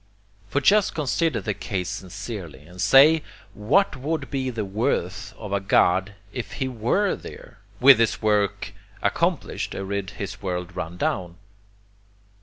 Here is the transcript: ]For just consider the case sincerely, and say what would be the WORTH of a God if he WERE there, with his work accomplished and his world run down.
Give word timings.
]For 0.49 0.61
just 0.61 0.95
consider 0.95 1.41
the 1.41 1.53
case 1.53 1.87
sincerely, 1.87 2.65
and 2.65 2.81
say 2.81 3.21
what 3.53 3.95
would 3.95 4.31
be 4.31 4.49
the 4.49 4.65
WORTH 4.65 5.35
of 5.37 5.53
a 5.53 5.59
God 5.59 6.15
if 6.33 6.53
he 6.53 6.67
WERE 6.67 7.15
there, 7.15 7.59
with 7.79 7.99
his 7.99 8.19
work 8.19 8.73
accomplished 9.03 9.75
and 9.75 10.09
his 10.09 10.41
world 10.41 10.75
run 10.75 10.97
down. 10.97 11.35